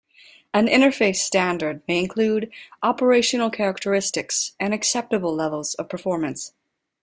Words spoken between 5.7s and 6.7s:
of performance.